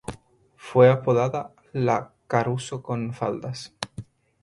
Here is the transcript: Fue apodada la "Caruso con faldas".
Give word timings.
Fue 0.57 0.89
apodada 0.89 1.53
la 1.73 2.11
"Caruso 2.25 2.81
con 2.81 3.13
faldas". 3.13 3.75